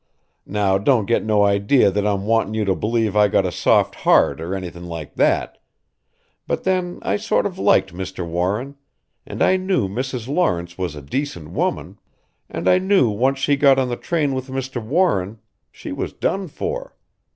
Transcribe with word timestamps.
Now 0.47 0.79
don't 0.79 1.05
get 1.05 1.23
no 1.23 1.45
idea 1.45 1.91
that 1.91 2.07
I'm 2.07 2.25
wantin' 2.25 2.55
you 2.55 2.65
to 2.65 2.73
believe 2.73 3.15
I 3.15 3.27
got 3.27 3.45
a 3.45 3.51
soft 3.51 3.93
heart 4.01 4.41
or 4.41 4.55
anythin' 4.55 4.87
like 4.87 5.13
that 5.13 5.59
but 6.47 6.63
then 6.63 6.97
I 7.03 7.17
sort 7.17 7.45
of 7.45 7.59
liked 7.59 7.93
Mr. 7.93 8.27
Warren 8.27 8.77
and 9.27 9.43
I 9.43 9.57
knew 9.57 9.87
Mrs. 9.87 10.27
Lawrence 10.27 10.75
was 10.75 10.95
a 10.95 11.03
decent 11.03 11.51
woman 11.51 11.99
and 12.49 12.67
I 12.67 12.79
knew 12.79 13.09
once 13.11 13.37
she 13.37 13.55
got 13.55 13.77
on 13.77 13.89
the 13.89 13.95
train 13.95 14.33
with 14.33 14.47
Mr. 14.47 14.83
Warren 14.83 15.39
she 15.71 15.91
was 15.91 16.13
done 16.13 16.47
for. 16.47 16.95